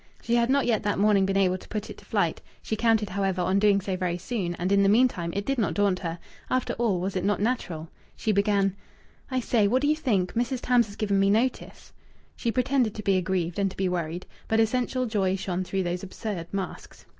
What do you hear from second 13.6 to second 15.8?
to be worried, but essential joy shone